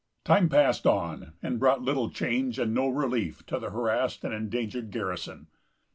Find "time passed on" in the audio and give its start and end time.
0.25-1.33